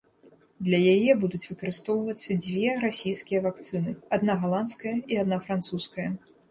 [0.67, 6.07] Для яе будуць выкарыстоўвацца дзве расійскія вакцыны, адна галандская і адна французская.